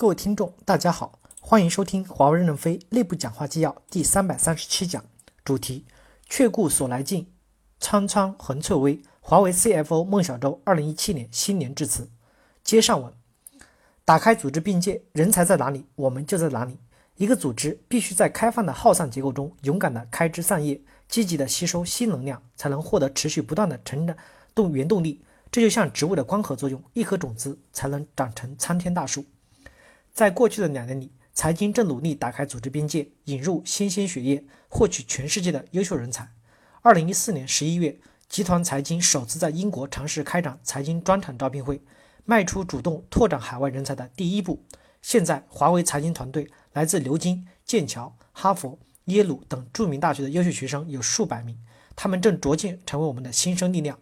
[0.00, 5.04] 各位听众，大家好，欢迎收听华为任正非内部讲话纪要第三百三十七讲，
[5.44, 5.86] 主题：
[6.28, 7.26] 却顾所来径，
[7.80, 9.02] 苍苍横翠微。
[9.18, 12.08] 华为 CFO 孟小舟二零一七年新年致辞。
[12.62, 13.12] 接上文，
[14.04, 16.78] 打开组织边界，人才在哪里，我们就在哪里。
[17.16, 24.16] 一个组织必须在开放的耗散结构中勇敢地开枝散叶，积极地吸收新能量，才能获得持续不断的成长
[24.54, 25.24] 动原动力。
[25.50, 29.24] 这就像植物的光合作用，一颗种子才能长成参天大树。
[30.18, 36.28] 在过去的两年里，财经正努力打开组织边界，引入新鲜血液，获取全世界的优秀人才。
[36.82, 37.96] 二零一四年十一月，
[38.28, 41.80] 集团财经首次在英国尝试开展财经专场招聘会，
[42.24, 44.64] 迈出主动拓展海外人才的第一步。
[45.00, 51.56] 现在，华为财经团队来自牛津、剑桥、哈佛、耶鲁等著名大学的优秀学生有数百名，
[51.94, 53.96] 他们正逐渐成为我们的新生力量。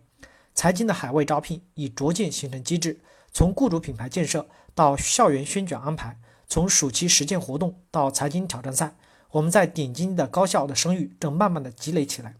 [0.54, 3.00] 财经的海外招聘已逐渐形成机制，
[3.36, 6.18] 从雇主品牌建设到校园宣讲安排，
[6.48, 8.96] 从暑期实践活动到财经挑战赛，
[9.32, 12.36] 我们在顶尖的高校的声誉正慢慢的积累起来。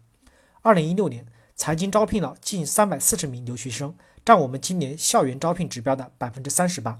[0.63, 6.99] 二零一六年，财经招聘了近三百四十名留学生，占我们今年校园招聘指标的百分之三十八。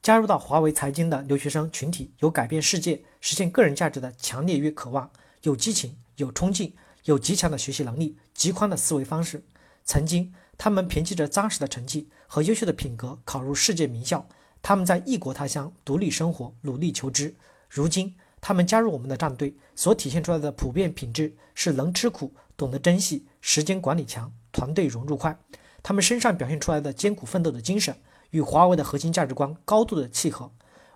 [0.00, 5.10] 加入到华为财经的留学生群体，有改变世界、实现个人价值的强烈与渴望，
[5.42, 6.72] 有激情、有冲劲、
[7.06, 9.42] 有极强的学习能力、极宽的思维方式。
[9.86, 14.26] 曾经，他们凭借着扎实的成绩和优秀的品格考入世界名校。
[14.62, 17.34] 他们在异国他乡独立生活，努力求知。
[17.68, 25.38] 如今，他们加入我们的战队，所体现出来的普遍品质是能吃苦、懂得珍惜、时间管理强、团队融入快。
[25.82, 27.94] 他们身上表现出来的艰苦奋斗的精神，
[28.30, 30.50] 与华为的核心价值观高度的契合。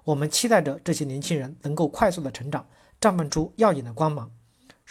[0.04, 2.66] 我们期待着这些年轻人能够快速的成长，
[2.98, 4.30] 绽放出耀眼的光芒。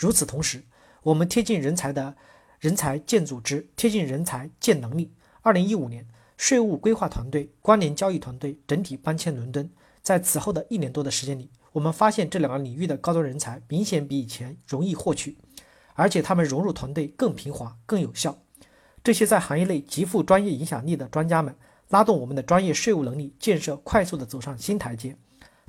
[0.01, 0.63] 与此同时，
[1.01, 2.15] 我们贴近人才的。
[2.59, 5.11] 人才建组织，贴近人才建能力。
[5.41, 9.69] 二零一五年，税务规划团队、关联交易团队整体搬迁伦敦。
[10.01, 15.37] 在此后的一年多的时间里，我们发现这两个领域的高端人才明显比以前容易获取，
[15.93, 18.37] 而且他们融入团队更平滑、更有效。
[19.03, 21.55] 这些在行业内极富专业影响力的专家们，
[21.89, 25.15] 拉动我们的专业税务能力建设快速地走上新台阶。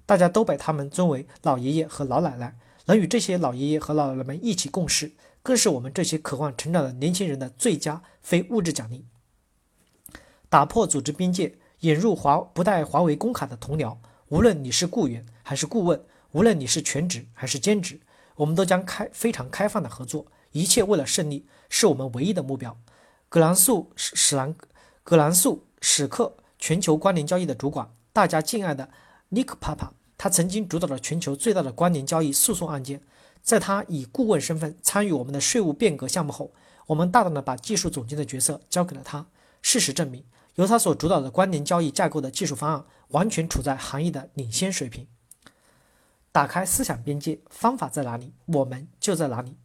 [0.07, 2.57] 大家都把他们尊为老爷爷和老奶奶，
[2.89, 5.13] 能与这些老爷爷和老奶奶们一起共事。
[5.41, 9.07] 更是我们这些渴望成长的年轻人的最佳非物质奖励。
[10.51, 13.97] 打破组织边界，引入华不带华为工卡的同僚，
[14.29, 18.01] 无论你是雇员还是顾问，无论你是全职还是兼职，
[18.35, 22.77] 我们都将开非常开放的合作，一切为了胜利，是我们唯一的目标。
[23.31, 24.55] 葛兰素史史兰
[25.03, 28.91] 葛兰素史克全球关联交易的主管，大家敬爱的
[29.31, 33.01] 尼克帕帕，他曾经主导了全球最大的关联交易诉讼案件。
[33.41, 36.53] 在他以顾问身份参与我们的税务变革项目后，
[36.89, 39.27] 我们大胆地把技术总监的角色交给了他。
[39.63, 40.25] 事实证明，
[40.57, 45.07] 由他所主导的关联交易架构的技术方案，完全处在行业的领先水平。
[46.31, 49.57] 打开思想边界，方法在哪里，我们就在哪里。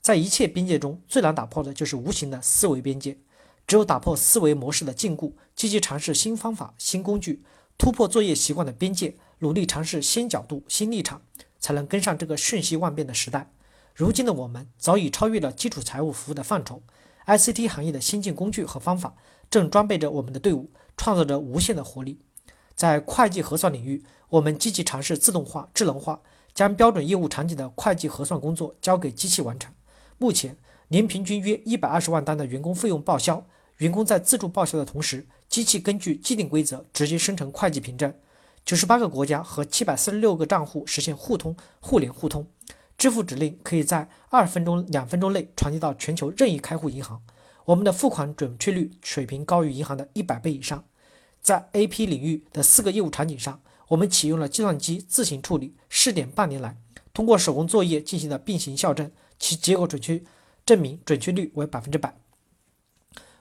[0.00, 3.18] 在一切边界中最难打破的就是无形的思维边界。
[3.66, 7.44] 只有打破思维模式的禁锢，积极尝试新方法、新工具，
[7.76, 11.22] 突破作业习惯的边界，努力尝试新角度、新立场。
[11.60, 13.50] 才能跟上这个瞬息万变的时代。
[13.92, 16.80] 如今的我们早已超越了基础财务服务的范畴
[17.26, 19.14] ，ICT 行业的先进工具和方法
[19.50, 22.20] 正装备着我们的队伍，创造着无限的活力。
[22.76, 26.20] 在会计核算领域，我们积极尝试自动化、智能化，
[26.54, 29.74] 将标准业务场景的会计核算工作交给机器完成。
[30.16, 30.56] 目前，
[30.86, 33.44] 年平均约一百二十万单的员工费用报销，
[33.78, 38.14] 员工在自助报销的同时，机器根据既定规则直接生成会计凭证。
[38.68, 42.46] 九十八个国家和七百四十六个账户实现互通、互联互通，
[42.98, 47.22] 支付指令可以在二分钟、两分钟内传递到全球任意开户银行。
[47.64, 50.84] 我们的付款准确率水平高于银行的一百倍以上。
[51.40, 56.76] 在 AP 领域的四个业务场景上，我们启用了计算机自行处理，试点半年来，
[57.14, 60.22] 通过手工作业进行的并行校正，其结果准确
[60.66, 62.14] 证明准确率为百分之百。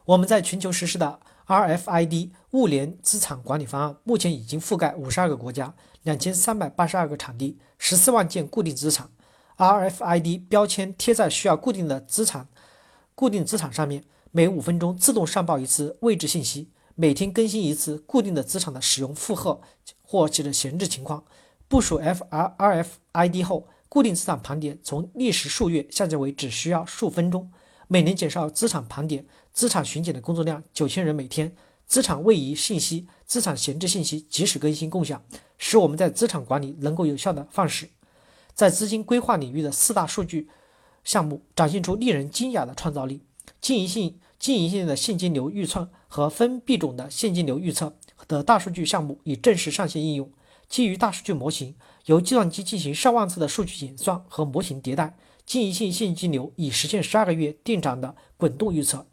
[0.06, 1.20] 我们在全球实施的。
[1.48, 5.74] RFID 物联资产管理方案目前已经覆盖五十二个国家、
[6.04, 9.10] 两千三百八十二个场地、十四万件固定资产。
[9.56, 12.50] RFID 标签贴在需要固定的资产、
[13.16, 19.62] 固定资产上面，每五分钟自动上报一次位置信息，每天更新一次固定的资产的使用负荷
[20.02, 21.24] 或其的闲置情况。
[21.70, 27.50] 部署 FRRFID 后，固定资产盘点从历时数月下降为只需要数分钟。
[27.90, 31.56] 每年减少资产盘点、资产巡检的工作量九千人每天，
[31.86, 35.24] 资产位移信息、资产闲置信息及时更新共享，
[35.58, 37.90] 使我们在资产管理能够有效的放矢。
[38.54, 40.50] 在资金规划领域的四大数据
[41.06, 43.22] 项目展现出令人惊讶的创造力：
[43.62, 47.96] 经营性、经营性的现金流预测和分币种的现金流预测，
[48.28, 50.30] 的大数据项目已正式上线应用。
[50.68, 51.76] 基于大数据模型，
[52.08, 55.16] 由计算机进行上万次的数据演算和模型迭代，
[55.48, 59.08] 经营性现金流已实现十二个月店长的滚动预测。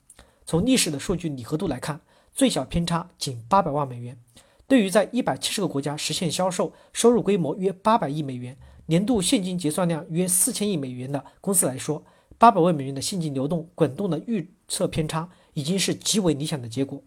[0.44, 2.00] 从历史的数据拟合度来看，
[2.34, 4.18] 最小偏差仅八百万美元。
[4.66, 12.04] 对于在一百七十个国家实现销售收入规模约八百亿美元、年度现金结算量约四千亿美元的公司来说，
[12.36, 17.00] 八百万美元的现金流动滚动的预测偏差已经是极为理想的结果。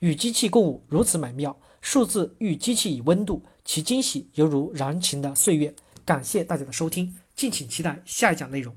[0.00, 5.74] 与机器共舞如此美妙，数字与机器以温度，其惊喜犹如燃情的岁月。
[6.04, 8.76] 感谢大家的收听，敬请期待下一讲内容。